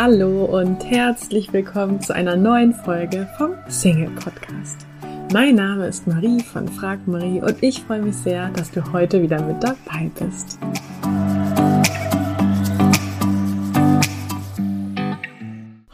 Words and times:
Hallo 0.00 0.44
und 0.44 0.84
herzlich 0.84 1.52
willkommen 1.52 2.00
zu 2.00 2.14
einer 2.14 2.36
neuen 2.36 2.72
Folge 2.72 3.28
vom 3.36 3.54
Single 3.66 4.10
Podcast. 4.10 4.86
Mein 5.32 5.56
Name 5.56 5.88
ist 5.88 6.06
Marie 6.06 6.40
von 6.40 6.68
Frag 6.68 7.08
Marie 7.08 7.40
und 7.40 7.60
ich 7.64 7.82
freue 7.82 8.02
mich 8.02 8.14
sehr, 8.14 8.48
dass 8.50 8.70
du 8.70 8.92
heute 8.92 9.20
wieder 9.20 9.42
mit 9.42 9.60
dabei 9.60 10.08
bist. 10.16 10.56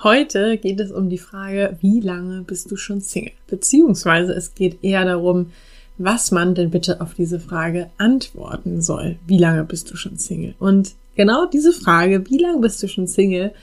Heute 0.03 0.59
geht 0.59 0.81
es 0.81 0.93
um 0.93 1.09
die 1.09 1.17
Frage, 1.17 1.79
wie 1.81 2.01
lange 2.01 2.43
bist 2.43 2.71
du 2.71 2.77
schon 2.77 3.01
Single? 3.01 3.33
Beziehungsweise 3.47 4.35
es 4.35 4.55
geht 4.55 4.85
eher 4.85 5.07
darum, 5.07 5.53
was 5.97 6.31
man 6.31 6.55
denn 6.55 6.69
bitte 6.69 7.01
auf 7.01 7.15
diese 7.15 7.41
Frage 7.41 7.89
antworten 7.97 8.83
soll. 8.83 9.17
Wie 9.27 9.39
lange 9.39 9.65
bist 9.65 9.91
du 9.91 9.97
schon 9.97 10.19
Single? 10.19 10.57
Und 10.59 10.93
genau 11.17 11.47
diese 11.47 11.73
Frage, 11.73 12.29
wie 12.29 12.37
lange 12.37 12.61
bist 12.61 12.83
du 12.83 12.89
schon 12.89 13.07
Single, 13.07 13.55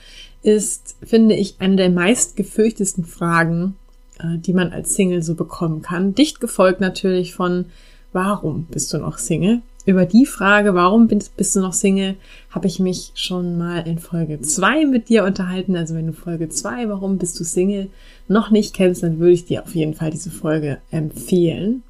ist, 0.43 0.95
finde 1.03 1.35
ich, 1.35 1.55
eine 1.59 1.75
der 1.75 1.89
meist 1.89 2.35
gefürchtesten 2.35 3.05
Fragen, 3.05 3.75
äh, 4.19 4.37
die 4.37 4.53
man 4.53 4.71
als 4.71 4.95
Single 4.95 5.23
so 5.23 5.35
bekommen 5.35 5.81
kann. 5.81 6.15
Dicht 6.15 6.39
gefolgt 6.39 6.81
natürlich 6.81 7.33
von, 7.33 7.65
warum 8.13 8.65
bist 8.65 8.93
du 8.93 8.97
noch 8.97 9.17
Single? 9.17 9.61
Über 9.85 10.05
die 10.05 10.27
Frage, 10.27 10.75
warum 10.75 11.07
bist 11.07 11.55
du 11.55 11.59
noch 11.59 11.73
Single, 11.73 12.15
habe 12.51 12.67
ich 12.67 12.79
mich 12.79 13.11
schon 13.15 13.57
mal 13.57 13.79
in 13.87 13.97
Folge 13.97 14.39
2 14.39 14.85
mit 14.85 15.09
dir 15.09 15.23
unterhalten. 15.23 15.75
Also 15.75 15.95
wenn 15.95 16.05
du 16.05 16.13
Folge 16.13 16.49
2, 16.49 16.87
warum 16.87 17.17
bist 17.17 17.39
du 17.39 17.43
Single, 17.43 17.89
noch 18.27 18.51
nicht 18.51 18.75
kennst, 18.75 19.01
dann 19.01 19.19
würde 19.19 19.33
ich 19.33 19.45
dir 19.45 19.63
auf 19.63 19.73
jeden 19.73 19.95
Fall 19.95 20.11
diese 20.11 20.29
Folge 20.29 20.77
empfehlen. 20.91 21.81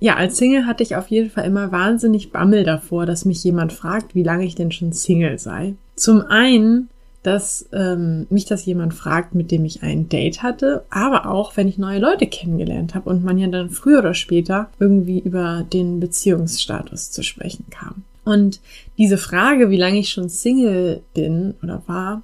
Ja, 0.00 0.16
als 0.16 0.38
Single 0.38 0.66
hatte 0.66 0.82
ich 0.82 0.96
auf 0.96 1.08
jeden 1.08 1.30
Fall 1.30 1.44
immer 1.44 1.70
wahnsinnig 1.70 2.32
Bammel 2.32 2.64
davor, 2.64 3.06
dass 3.06 3.26
mich 3.26 3.44
jemand 3.44 3.72
fragt, 3.72 4.14
wie 4.14 4.22
lange 4.22 4.44
ich 4.44 4.54
denn 4.54 4.72
schon 4.72 4.92
Single 4.92 5.38
sei. 5.38 5.74
Zum 5.94 6.22
einen 6.22 6.88
dass 7.22 7.68
ähm, 7.72 8.26
mich 8.30 8.46
das 8.46 8.64
jemand 8.64 8.94
fragt, 8.94 9.34
mit 9.34 9.50
dem 9.50 9.64
ich 9.64 9.82
ein 9.82 10.08
Date 10.08 10.42
hatte, 10.42 10.84
aber 10.88 11.30
auch, 11.30 11.56
wenn 11.56 11.68
ich 11.68 11.76
neue 11.76 11.98
Leute 11.98 12.26
kennengelernt 12.26 12.94
habe 12.94 13.10
und 13.10 13.24
man 13.24 13.38
ja 13.38 13.48
dann 13.48 13.70
früher 13.70 13.98
oder 13.98 14.14
später 14.14 14.70
irgendwie 14.78 15.18
über 15.18 15.66
den 15.70 16.00
Beziehungsstatus 16.00 17.10
zu 17.10 17.22
sprechen 17.22 17.66
kam. 17.70 18.04
Und 18.24 18.60
diese 18.96 19.18
Frage, 19.18 19.70
wie 19.70 19.76
lange 19.76 19.98
ich 19.98 20.10
schon 20.10 20.28
Single 20.28 21.02
bin 21.14 21.54
oder 21.62 21.82
war, 21.86 22.22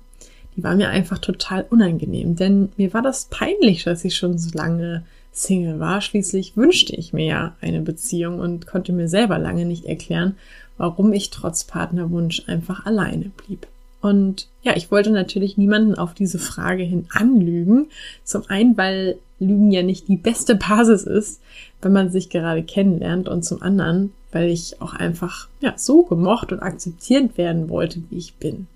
die 0.57 0.65
war 0.65 0.75
mir 0.75 0.89
einfach 0.89 1.19
total 1.19 1.67
unangenehm, 1.69 2.37
denn 2.37 2.71
mir 2.79 2.95
war 2.95 3.03
das 3.03 3.27
peinlich, 3.27 3.85
dass 3.85 4.05
ich 4.05 4.17
schon 4.17 4.39
so 4.39 4.57
lange 4.57 5.05
Single 5.33 5.79
war. 5.79 6.01
Schließlich 6.01 6.57
wünschte 6.57 6.97
ich 6.97 7.13
mir 7.13 7.27
ja 7.27 7.57
eine 7.61 7.83
Beziehung 7.83 8.39
und 8.39 8.67
konnte 8.67 8.93
mir 8.93 9.09
selber 9.09 9.39
lange 9.39 9.67
nicht 9.67 9.85
erklären, 9.85 10.37
warum 10.79 11.13
ich 11.13 11.29
trotz 11.29 11.65
Partnerwunsch 11.65 12.45
einfach 12.47 12.87
alleine 12.87 13.31
blieb. 13.47 13.67
Und 14.07 14.47
ja, 14.63 14.77
ich 14.77 14.93
wollte 14.93 15.11
natürlich 15.11 15.59
niemanden 15.59 15.97
auf 15.97 16.15
diese 16.15 16.39
Frage 16.39 16.85
hin 16.85 17.07
anlügen. 17.11 17.89
Zum 18.23 18.45
einen, 18.47 18.77
weil 18.77 19.19
Lügen 19.41 19.73
ja 19.73 19.83
nicht 19.83 20.07
die 20.07 20.17
beste 20.17 20.55
Basis 20.55 21.03
ist, 21.03 21.41
wenn 21.83 21.93
man 21.93 22.09
sich 22.09 22.31
gerade 22.31 22.63
kennenlernt. 22.63 23.29
Und 23.29 23.45
zum 23.45 23.63
anderen, 23.63 24.13
weil 24.31 24.49
ich 24.49 24.81
auch 24.81 24.95
einfach 24.95 25.49
ja, 25.61 25.75
so 25.77 26.05
gemocht 26.05 26.53
und 26.53 26.61
akzeptiert 26.61 27.37
werden 27.37 27.69
wollte, 27.69 28.01
wie 28.09 28.19
ich 28.19 28.35
bin. 28.35 28.69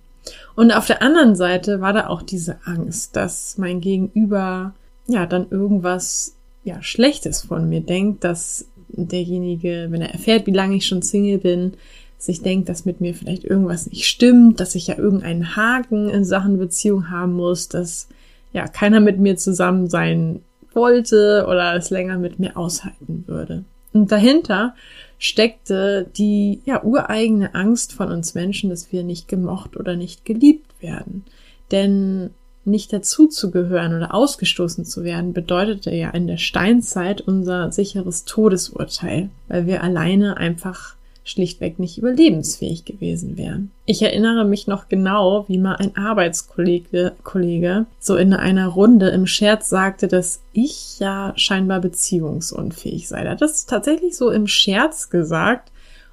Und 0.57 0.73
auf 0.73 0.89
der 0.89 1.01
anderen 1.01 1.37
Seite 1.37 1.81
war 1.81 1.93
da 1.93 2.09
auch 2.09 2.23
diese 2.23 2.59
Angst, 2.65 3.15
dass 3.15 3.57
mein 3.57 3.81
Gegenüber 3.81 4.75
ja 5.07 5.27
dann 5.27 5.47
irgendwas 5.49 6.35
ja 6.65 6.83
Schlechtes 6.83 7.43
von 7.43 7.69
mir 7.69 7.83
denkt, 7.83 8.25
dass 8.25 8.67
derjenige, 8.89 9.87
wenn 9.91 10.03
er 10.03 10.11
erfährt, 10.11 10.49
wie 10.49 10.53
lange 10.53 10.75
ich 10.75 10.89
schon 10.89 11.03
Single 11.03 11.39
bin, 11.39 11.75
sich 12.23 12.43
denkt, 12.43 12.69
dass 12.69 12.85
mit 12.85 13.01
mir 13.01 13.15
vielleicht 13.15 13.45
irgendwas 13.45 13.87
nicht 13.87 14.07
stimmt, 14.07 14.61
dass 14.61 14.75
ich 14.75 14.87
ja 14.87 14.99
irgendeinen 14.99 15.57
Haken 15.57 16.09
in 16.11 16.25
Sachen 16.25 16.59
Beziehung 16.59 17.11
haben 17.11 17.33
muss, 17.33 17.69
dass 17.69 18.09
ja 18.53 18.69
keiner 18.69 19.01
mit 19.01 19.19
mir 19.19 19.37
zusammen 19.37 19.89
sein 19.89 20.43
wollte 20.73 21.47
oder 21.49 21.75
es 21.75 21.91
länger 21.91 22.19
mit 22.19 22.39
mir 22.39 22.57
aushalten 22.57 23.25
würde. 23.27 23.65
Und 23.93 24.13
dahinter 24.13 24.75
steckte 25.19 26.09
die 26.17 26.61
ja 26.65 26.83
ureigene 26.83 27.55
Angst 27.55 27.93
von 27.93 28.11
uns 28.11 28.35
Menschen, 28.35 28.71
dass 28.71 28.93
wir 28.93 29.03
nicht 29.03 29.27
gemocht 29.27 29.77
oder 29.77 29.97
nicht 29.97 30.25
geliebt 30.25 30.81
werden. 30.81 31.25
Denn 31.71 32.31
nicht 32.65 32.93
dazuzugehören 32.93 33.97
oder 33.97 34.15
ausgestoßen 34.15 34.85
zu 34.85 35.03
werden, 35.05 35.33
bedeutete 35.33 35.91
ja 35.91 36.11
in 36.11 36.27
der 36.27 36.37
Steinzeit 36.37 37.21
unser 37.21 37.73
sicheres 37.73 38.25
Todesurteil, 38.27 39.31
weil 39.49 39.67
wir 39.67 39.83
alleine 39.83 40.37
einfach 40.37 40.97
schlichtweg 41.31 41.79
nicht 41.79 41.99
überlebensfähig 41.99 42.85
gewesen 42.85 43.37
wären. 43.37 43.71
Ich 43.87 44.03
erinnere 44.03 44.45
mich 44.45 44.67
noch 44.67 44.89
genau, 44.89 45.45
wie 45.49 45.59
mal 45.59 45.77
ein 45.77 45.97
Arbeitskollege 45.97 47.13
Kollege 47.23 47.87
so 48.01 48.17
in 48.17 48.35
einer 48.35 48.67
Runde 48.67 49.11
im 49.11 49.27
Scherz 49.27 49.69
sagte, 49.69 50.09
dass 50.09 50.41
ich 50.53 50.99
ja 50.99 51.33
scheinbar 51.37 51.81
beziehungsunfähig 51.81 53.09
sei. 53.09 53.23
Er 53.23 53.33
hat 53.33 53.43
das 53.43 53.67
tatsächlich 53.67 54.17
so 54.17 54.31
im 54.31 54.47
Scherz 54.47 55.09
gesagt. 55.09 55.71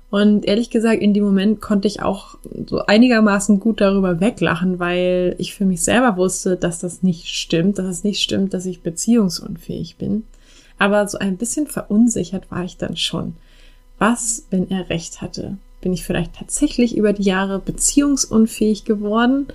Und 0.10 0.46
ehrlich 0.46 0.70
gesagt, 0.70 1.02
in 1.02 1.14
dem 1.14 1.26
Moment 1.26 1.60
konnte 1.60 1.88
ich 1.88 2.02
auch 2.02 2.38
so 2.70 2.86
einigermaßen 2.86 3.60
gut 3.60 3.82
darüber 3.82 4.22
weglachen, 4.22 4.80
weil 4.80 5.36
ich 5.38 5.54
für 5.54 5.66
mich 5.66 5.84
selber 5.84 6.16
wusste, 6.16 6.56
dass 6.56 6.80
das 6.80 7.04
nicht 7.04 7.28
stimmt, 7.28 7.78
dass 7.78 7.88
es 7.88 8.04
nicht 8.06 8.22
stimmt, 8.22 8.54
dass 8.54 8.66
ich 8.66 8.84
beziehungsunfähig 8.84 9.98
bin. 9.98 10.24
Aber 10.78 11.08
so 11.08 11.18
ein 11.18 11.36
bisschen 11.38 11.68
verunsichert 11.68 12.50
war 12.52 12.64
ich 12.64 12.78
dann 12.78 12.96
schon. 12.96 13.36
Was, 13.98 14.46
wenn 14.50 14.70
er 14.70 14.90
recht 14.90 15.22
hatte? 15.22 15.58
Bin 15.82 15.94
ich 15.94 16.04
vielleicht 16.04 16.36
tatsächlich 16.36 16.98
über 16.98 17.14
die 17.14 17.24
Jahre 17.24 17.60
beziehungsunfähig 17.60 18.86
geworden? 18.86 19.48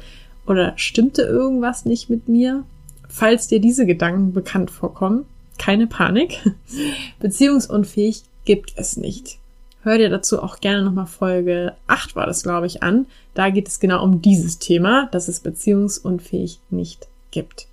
Oder 0.46 0.72
stimmte 0.76 1.22
irgendwas 1.22 1.84
nicht 1.84 2.10
mit 2.10 2.28
mir? 2.28 2.64
Falls 3.08 3.48
dir 3.48 3.60
diese 3.60 3.86
Gedanken 3.86 4.32
bekannt 4.32 4.70
vorkommen, 4.70 5.26
keine 5.58 5.86
Panik. 5.86 6.40
Beziehungsunfähig 7.20 8.22
gibt 8.44 8.72
es 8.76 8.96
nicht. 8.96 9.38
Hör 9.82 9.98
dir 9.98 10.10
dazu 10.10 10.42
auch 10.42 10.60
gerne 10.60 10.82
nochmal 10.82 11.06
Folge 11.06 11.74
8 11.88 12.14
war 12.14 12.26
das, 12.26 12.42
glaube 12.42 12.66
ich, 12.66 12.82
an. 12.82 13.06
Da 13.34 13.50
geht 13.50 13.68
es 13.68 13.80
genau 13.80 14.02
um 14.02 14.22
dieses 14.22 14.58
Thema, 14.58 15.08
dass 15.10 15.28
es 15.28 15.40
beziehungsunfähig 15.40 16.60
nicht 16.70 17.08
gibt. 17.32 17.66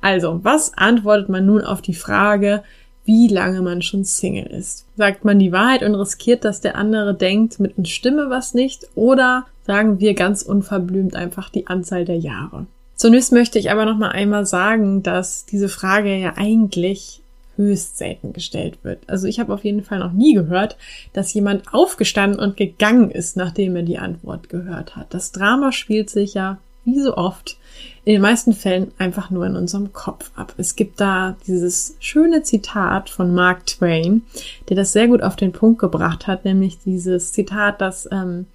Also, 0.00 0.40
was 0.42 0.76
antwortet 0.76 1.28
man 1.28 1.46
nun 1.46 1.62
auf 1.62 1.82
die 1.82 1.94
Frage, 1.94 2.62
wie 3.04 3.28
lange 3.28 3.62
man 3.62 3.82
schon 3.82 4.04
Single 4.04 4.46
ist. 4.46 4.86
Sagt 4.96 5.24
man 5.24 5.38
die 5.38 5.52
Wahrheit 5.52 5.82
und 5.82 5.94
riskiert, 5.94 6.44
dass 6.44 6.60
der 6.60 6.76
andere 6.76 7.14
denkt, 7.14 7.60
mit 7.60 7.76
uns 7.78 7.88
stimme 7.88 8.30
was 8.30 8.54
nicht, 8.54 8.86
oder 8.94 9.46
sagen 9.66 10.00
wir 10.00 10.14
ganz 10.14 10.42
unverblümt 10.42 11.14
einfach 11.14 11.48
die 11.50 11.66
Anzahl 11.66 12.04
der 12.04 12.18
Jahre. 12.18 12.66
Zunächst 12.94 13.32
möchte 13.32 13.58
ich 13.58 13.70
aber 13.70 13.86
noch 13.86 13.96
mal 13.96 14.10
einmal 14.10 14.44
sagen, 14.44 15.02
dass 15.02 15.46
diese 15.46 15.68
Frage 15.68 16.14
ja 16.16 16.34
eigentlich 16.36 17.22
höchst 17.56 17.98
selten 17.98 18.32
gestellt 18.32 18.78
wird. 18.82 18.98
Also 19.06 19.26
ich 19.26 19.40
habe 19.40 19.52
auf 19.52 19.64
jeden 19.64 19.82
Fall 19.82 19.98
noch 19.98 20.12
nie 20.12 20.34
gehört, 20.34 20.76
dass 21.12 21.32
jemand 21.32 21.72
aufgestanden 21.72 22.40
und 22.40 22.56
gegangen 22.56 23.10
ist, 23.10 23.36
nachdem 23.36 23.76
er 23.76 23.82
die 23.82 23.98
Antwort 23.98 24.48
gehört 24.48 24.96
hat. 24.96 25.12
Das 25.14 25.32
Drama 25.32 25.72
spielt 25.72 26.10
sich 26.10 26.34
ja 26.34 26.58
wie 26.84 27.00
so 27.00 27.16
oft 27.16 27.58
in 28.04 28.14
den 28.14 28.22
meisten 28.22 28.52
Fällen 28.52 28.92
einfach 28.98 29.30
nur 29.30 29.46
in 29.46 29.56
unserem 29.56 29.92
Kopf 29.92 30.30
ab. 30.34 30.54
Es 30.56 30.74
gibt 30.74 31.00
da 31.00 31.36
dieses 31.46 31.96
schöne 32.00 32.42
Zitat 32.42 33.10
von 33.10 33.34
Mark 33.34 33.66
Twain, 33.66 34.22
der 34.68 34.76
das 34.76 34.92
sehr 34.92 35.08
gut 35.08 35.22
auf 35.22 35.36
den 35.36 35.52
Punkt 35.52 35.78
gebracht 35.78 36.26
hat, 36.26 36.44
nämlich 36.44 36.78
dieses 36.78 37.32
Zitat, 37.32 37.80
dass 37.80 38.08
ähm, 38.10 38.46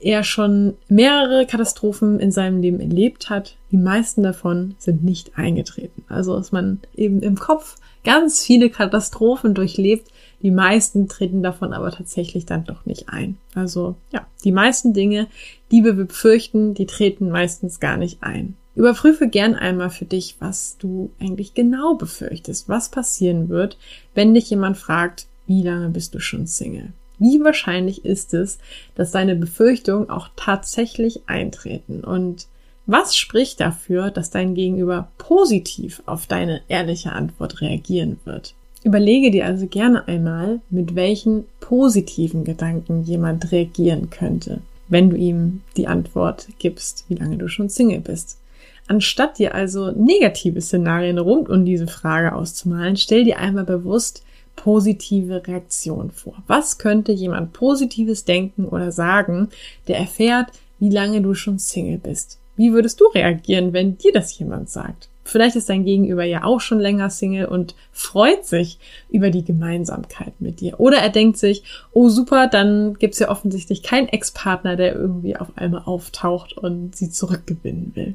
er 0.00 0.22
schon 0.22 0.74
mehrere 0.88 1.46
Katastrophen 1.46 2.20
in 2.20 2.30
seinem 2.30 2.60
Leben 2.60 2.78
erlebt 2.80 3.30
hat. 3.30 3.56
Die 3.70 3.78
meisten 3.78 4.22
davon 4.22 4.74
sind 4.78 5.02
nicht 5.02 5.38
eingetreten. 5.38 6.04
Also, 6.08 6.36
dass 6.36 6.52
man 6.52 6.80
eben 6.94 7.20
im 7.22 7.36
Kopf 7.36 7.76
ganz 8.04 8.44
viele 8.44 8.68
Katastrophen 8.68 9.54
durchlebt, 9.54 10.10
die 10.44 10.50
meisten 10.50 11.08
treten 11.08 11.42
davon 11.42 11.72
aber 11.72 11.90
tatsächlich 11.90 12.44
dann 12.44 12.64
doch 12.64 12.84
nicht 12.84 13.08
ein. 13.08 13.38
Also 13.54 13.96
ja, 14.12 14.26
die 14.44 14.52
meisten 14.52 14.92
Dinge, 14.92 15.26
die 15.70 15.82
wir 15.84 15.94
befürchten, 15.94 16.74
die 16.74 16.84
treten 16.84 17.30
meistens 17.30 17.80
gar 17.80 17.96
nicht 17.96 18.22
ein. 18.22 18.54
Überprüfe 18.76 19.26
gern 19.26 19.54
einmal 19.54 19.88
für 19.88 20.04
dich, 20.04 20.36
was 20.40 20.76
du 20.78 21.10
eigentlich 21.18 21.54
genau 21.54 21.94
befürchtest, 21.94 22.68
was 22.68 22.90
passieren 22.90 23.48
wird, 23.48 23.78
wenn 24.14 24.34
dich 24.34 24.50
jemand 24.50 24.76
fragt, 24.76 25.28
wie 25.46 25.62
lange 25.62 25.88
bist 25.88 26.14
du 26.14 26.20
schon 26.20 26.46
Single? 26.46 26.92
Wie 27.18 27.42
wahrscheinlich 27.42 28.04
ist 28.04 28.34
es, 28.34 28.58
dass 28.96 29.12
deine 29.12 29.36
Befürchtungen 29.36 30.10
auch 30.10 30.28
tatsächlich 30.36 31.22
eintreten? 31.26 32.04
Und 32.04 32.48
was 32.84 33.16
spricht 33.16 33.60
dafür, 33.60 34.10
dass 34.10 34.28
dein 34.28 34.54
Gegenüber 34.54 35.08
positiv 35.16 36.02
auf 36.04 36.26
deine 36.26 36.60
ehrliche 36.68 37.12
Antwort 37.12 37.62
reagieren 37.62 38.18
wird? 38.24 38.54
Überlege 38.84 39.30
dir 39.30 39.46
also 39.46 39.66
gerne 39.66 40.06
einmal, 40.06 40.60
mit 40.68 40.94
welchen 40.94 41.44
positiven 41.58 42.44
Gedanken 42.44 43.02
jemand 43.02 43.50
reagieren 43.50 44.10
könnte, 44.10 44.60
wenn 44.88 45.08
du 45.08 45.16
ihm 45.16 45.62
die 45.78 45.86
Antwort 45.86 46.48
gibst, 46.58 47.06
wie 47.08 47.14
lange 47.14 47.38
du 47.38 47.48
schon 47.48 47.70
Single 47.70 48.00
bist. 48.00 48.38
Anstatt 48.86 49.38
dir 49.38 49.54
also 49.54 49.90
negative 49.90 50.60
Szenarien 50.60 51.16
rund 51.16 51.48
um 51.48 51.64
diese 51.64 51.86
Frage 51.86 52.34
auszumalen, 52.34 52.98
stell 52.98 53.24
dir 53.24 53.38
einmal 53.38 53.64
bewusst 53.64 54.22
positive 54.54 55.46
Reaktion 55.46 56.10
vor. 56.10 56.34
Was 56.46 56.76
könnte 56.76 57.10
jemand 57.10 57.54
Positives 57.54 58.26
denken 58.26 58.66
oder 58.66 58.92
sagen, 58.92 59.48
der 59.88 59.96
erfährt, 59.96 60.48
wie 60.78 60.90
lange 60.90 61.22
du 61.22 61.32
schon 61.32 61.58
Single 61.58 61.98
bist? 61.98 62.38
Wie 62.56 62.74
würdest 62.74 63.00
du 63.00 63.06
reagieren, 63.06 63.72
wenn 63.72 63.96
dir 63.96 64.12
das 64.12 64.38
jemand 64.38 64.68
sagt? 64.68 65.08
Vielleicht 65.24 65.56
ist 65.56 65.70
dein 65.70 65.84
Gegenüber 65.84 66.24
ja 66.24 66.44
auch 66.44 66.60
schon 66.60 66.78
länger 66.78 67.08
Single 67.10 67.46
und 67.46 67.74
freut 67.92 68.44
sich 68.44 68.78
über 69.10 69.30
die 69.30 69.44
Gemeinsamkeit 69.44 70.34
mit 70.38 70.60
dir. 70.60 70.78
Oder 70.78 70.98
er 70.98 71.08
denkt 71.08 71.38
sich, 71.38 71.64
oh 71.92 72.08
super, 72.08 72.46
dann 72.46 72.94
gibt's 72.98 73.18
ja 73.18 73.30
offensichtlich 73.30 73.82
keinen 73.82 74.08
Ex-Partner, 74.08 74.76
der 74.76 74.94
irgendwie 74.94 75.36
auf 75.36 75.48
einmal 75.56 75.82
auftaucht 75.86 76.56
und 76.56 76.94
sie 76.94 77.10
zurückgewinnen 77.10 77.92
will. 77.94 78.14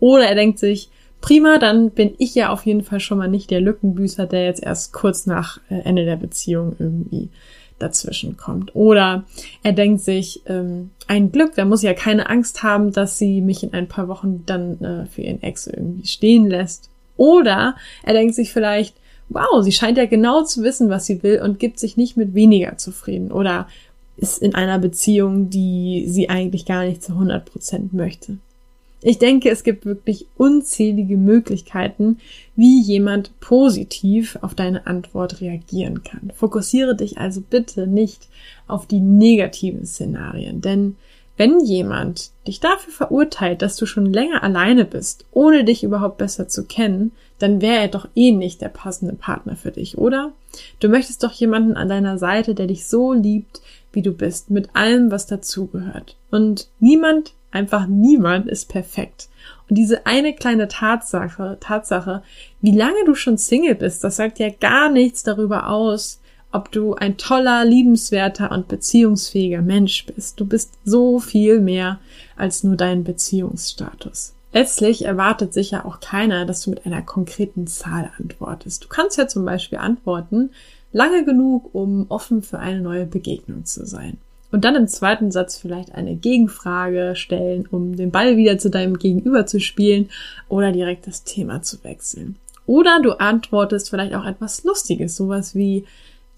Oder 0.00 0.26
er 0.26 0.34
denkt 0.34 0.58
sich, 0.58 0.88
prima, 1.20 1.58
dann 1.58 1.90
bin 1.90 2.14
ich 2.18 2.34
ja 2.34 2.50
auf 2.50 2.64
jeden 2.66 2.82
Fall 2.82 3.00
schon 3.00 3.18
mal 3.18 3.28
nicht 3.28 3.50
der 3.50 3.60
Lückenbüßer, 3.60 4.26
der 4.26 4.44
jetzt 4.44 4.62
erst 4.62 4.92
kurz 4.92 5.26
nach 5.26 5.60
äh, 5.70 5.80
Ende 5.80 6.04
der 6.04 6.16
Beziehung 6.16 6.74
irgendwie 6.78 7.28
dazwischen 7.78 8.36
kommt. 8.36 8.74
Oder 8.74 9.24
er 9.62 9.72
denkt 9.72 10.02
sich, 10.02 10.42
ähm, 10.46 10.90
ein 11.06 11.32
Glück, 11.32 11.54
da 11.54 11.64
muss 11.64 11.82
ich 11.82 11.86
ja 11.86 11.94
keine 11.94 12.28
Angst 12.28 12.62
haben, 12.62 12.92
dass 12.92 13.18
sie 13.18 13.40
mich 13.40 13.62
in 13.62 13.74
ein 13.74 13.88
paar 13.88 14.08
Wochen 14.08 14.44
dann 14.46 14.80
äh, 14.80 15.06
für 15.06 15.22
ihren 15.22 15.42
Ex 15.42 15.66
irgendwie 15.66 16.06
stehen 16.06 16.48
lässt. 16.48 16.90
Oder 17.16 17.76
er 18.02 18.12
denkt 18.12 18.34
sich 18.34 18.52
vielleicht, 18.52 18.96
wow, 19.28 19.62
sie 19.62 19.72
scheint 19.72 19.98
ja 19.98 20.06
genau 20.06 20.42
zu 20.42 20.62
wissen, 20.62 20.90
was 20.90 21.06
sie 21.06 21.22
will 21.22 21.40
und 21.40 21.58
gibt 21.58 21.78
sich 21.78 21.96
nicht 21.96 22.16
mit 22.16 22.34
weniger 22.34 22.76
zufrieden. 22.78 23.32
Oder 23.32 23.66
ist 24.16 24.40
in 24.40 24.54
einer 24.54 24.78
Beziehung, 24.78 25.50
die 25.50 26.06
sie 26.08 26.28
eigentlich 26.30 26.64
gar 26.64 26.84
nicht 26.84 27.02
zu 27.02 27.12
100 27.12 27.44
Prozent 27.44 27.92
möchte. 27.92 28.38
Ich 29.02 29.18
denke, 29.18 29.50
es 29.50 29.62
gibt 29.62 29.84
wirklich 29.84 30.26
unzählige 30.36 31.16
Möglichkeiten, 31.16 32.18
wie 32.56 32.80
jemand 32.80 33.38
positiv 33.40 34.38
auf 34.40 34.54
deine 34.54 34.86
Antwort 34.86 35.40
reagieren 35.40 36.02
kann. 36.02 36.32
Fokussiere 36.34 36.96
dich 36.96 37.18
also 37.18 37.42
bitte 37.42 37.86
nicht 37.86 38.28
auf 38.66 38.86
die 38.86 39.00
negativen 39.00 39.84
Szenarien, 39.84 40.60
denn 40.60 40.96
wenn 41.36 41.60
jemand 41.60 42.30
dich 42.46 42.60
dafür 42.60 42.92
verurteilt, 42.92 43.60
dass 43.60 43.76
du 43.76 43.84
schon 43.84 44.06
länger 44.06 44.42
alleine 44.42 44.86
bist, 44.86 45.26
ohne 45.32 45.64
dich 45.64 45.84
überhaupt 45.84 46.16
besser 46.16 46.48
zu 46.48 46.64
kennen, 46.64 47.12
dann 47.38 47.60
wäre 47.60 47.82
er 47.82 47.88
doch 47.88 48.08
eh 48.14 48.32
nicht 48.32 48.62
der 48.62 48.70
passende 48.70 49.14
Partner 49.14 49.56
für 49.56 49.70
dich, 49.70 49.98
oder? 49.98 50.32
Du 50.80 50.88
möchtest 50.88 51.22
doch 51.22 51.32
jemanden 51.32 51.76
an 51.76 51.90
deiner 51.90 52.16
Seite, 52.16 52.54
der 52.54 52.66
dich 52.66 52.86
so 52.86 53.12
liebt, 53.12 53.60
wie 53.92 54.00
du 54.00 54.12
bist, 54.12 54.50
mit 54.50 54.74
allem, 54.74 55.10
was 55.10 55.26
dazugehört. 55.26 56.16
Und 56.30 56.68
niemand 56.80 57.34
Einfach 57.56 57.86
niemand 57.86 58.48
ist 58.48 58.68
perfekt. 58.68 59.30
Und 59.66 59.78
diese 59.78 60.04
eine 60.04 60.34
kleine 60.34 60.68
Tatsache, 60.68 61.56
Tatsache, 61.58 62.22
wie 62.60 62.76
lange 62.76 63.02
du 63.06 63.14
schon 63.14 63.38
Single 63.38 63.76
bist, 63.76 64.04
das 64.04 64.16
sagt 64.16 64.38
ja 64.38 64.50
gar 64.50 64.90
nichts 64.90 65.22
darüber 65.22 65.70
aus, 65.70 66.20
ob 66.52 66.70
du 66.70 66.92
ein 66.96 67.16
toller, 67.16 67.64
liebenswerter 67.64 68.50
und 68.50 68.68
beziehungsfähiger 68.68 69.62
Mensch 69.62 70.04
bist. 70.04 70.38
Du 70.38 70.44
bist 70.44 70.74
so 70.84 71.18
viel 71.18 71.60
mehr 71.60 71.98
als 72.36 72.62
nur 72.62 72.76
dein 72.76 73.04
Beziehungsstatus. 73.04 74.34
Letztlich 74.52 75.06
erwartet 75.06 75.54
sich 75.54 75.70
ja 75.70 75.86
auch 75.86 76.00
keiner, 76.00 76.44
dass 76.44 76.60
du 76.60 76.68
mit 76.68 76.84
einer 76.84 77.00
konkreten 77.00 77.66
Zahl 77.66 78.10
antwortest. 78.18 78.84
Du 78.84 78.88
kannst 78.88 79.16
ja 79.16 79.28
zum 79.28 79.46
Beispiel 79.46 79.78
antworten, 79.78 80.50
lange 80.92 81.24
genug, 81.24 81.74
um 81.74 82.04
offen 82.10 82.42
für 82.42 82.58
eine 82.58 82.82
neue 82.82 83.06
Begegnung 83.06 83.64
zu 83.64 83.86
sein. 83.86 84.18
Und 84.52 84.64
dann 84.64 84.76
im 84.76 84.88
zweiten 84.88 85.30
Satz 85.30 85.58
vielleicht 85.58 85.94
eine 85.94 86.14
Gegenfrage 86.14 87.14
stellen, 87.14 87.66
um 87.70 87.96
den 87.96 88.10
Ball 88.10 88.36
wieder 88.36 88.58
zu 88.58 88.70
deinem 88.70 88.98
Gegenüber 88.98 89.46
zu 89.46 89.60
spielen 89.60 90.08
oder 90.48 90.72
direkt 90.72 91.06
das 91.06 91.24
Thema 91.24 91.62
zu 91.62 91.82
wechseln. 91.84 92.36
Oder 92.66 93.00
du 93.00 93.12
antwortest 93.12 93.90
vielleicht 93.90 94.14
auch 94.14 94.24
etwas 94.24 94.64
Lustiges, 94.64 95.16
sowas 95.16 95.54
wie 95.54 95.84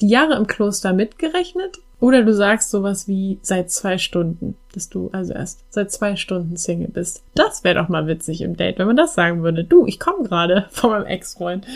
die 0.00 0.08
Jahre 0.08 0.34
im 0.34 0.46
Kloster 0.46 0.93
mitgerechnet 0.93 1.78
oder 2.00 2.22
du 2.22 2.34
sagst 2.34 2.70
sowas 2.70 3.08
wie 3.08 3.38
seit 3.43 3.70
zwei 3.70 3.99
Stunden, 3.99 4.56
dass 4.78 4.88
du 4.88 5.10
also 5.12 5.32
erst 5.32 5.64
seit 5.70 5.90
zwei 5.90 6.14
Stunden 6.14 6.56
Single 6.56 6.88
bist. 6.88 7.25
Das 7.34 7.64
wäre 7.64 7.75
doch 7.75 7.88
mal 7.88 8.06
witzig 8.06 8.42
im 8.42 8.56
Date, 8.56 8.78
wenn 8.78 8.86
man 8.86 8.96
das 8.96 9.14
sagen 9.14 9.42
würde. 9.42 9.64
Du, 9.64 9.86
ich 9.86 9.98
komme 9.98 10.22
gerade 10.22 10.66
von 10.70 10.90
meinem 10.90 11.06
Ex-Freund. 11.06 11.66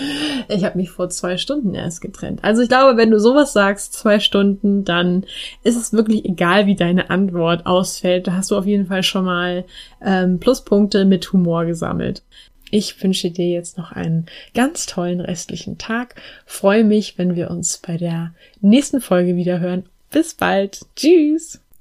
Ich 0.49 0.65
habe 0.65 0.79
mich 0.79 0.91
vor 0.91 1.11
zwei 1.11 1.37
Stunden 1.37 1.75
erst 1.75 2.01
getrennt. 2.01 2.45
Also 2.45 2.63
ich 2.63 2.69
glaube, 2.69 2.97
wenn 2.97 3.11
du 3.11 3.19
sowas 3.19 3.53
sagst, 3.53 3.95
zwei 3.95 4.21
Stunden, 4.21 4.85
dann 4.85 5.25
ist 5.65 5.77
es 5.77 5.93
wirklich 5.93 6.25
egal, 6.25 6.67
wie 6.67 6.77
deine 6.77 7.11
Antwort 7.11 7.67
ausfällt. 7.67 8.29
Da 8.29 8.35
hast 8.35 8.53
du 8.53 8.57
auf 8.57 8.67
jeden 8.67 8.87
Fall 8.87 9.03
schon 9.03 9.25
mal 9.25 9.65
ähm, 10.01 10.39
Pluspunkte 10.39 11.05
mit 11.05 11.33
Humor 11.33 11.65
gesammelt. 11.65 12.23
Ich 12.71 13.03
wünsche 13.03 13.33
dir 13.33 13.51
jetzt 13.51 13.77
noch 13.79 13.91
einen 13.91 14.27
ganz 14.55 14.87
tollen 14.87 15.21
restlichen 15.21 15.77
Tag. 15.77 16.15
Freue 16.47 16.85
mich, 16.85 17.19
wenn 17.19 17.35
wir 17.35 17.51
uns 17.51 17.79
bei 17.79 17.97
der 17.97 18.33
nächsten 18.61 19.01
Folge 19.01 19.35
wieder 19.35 19.59
hören. 19.59 19.87
Bis 20.11 20.35
bald. 20.35 20.83
Tschüss. 20.95 21.62